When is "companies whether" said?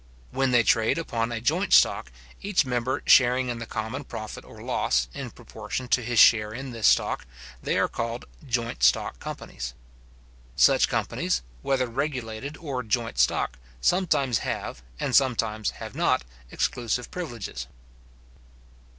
10.89-11.85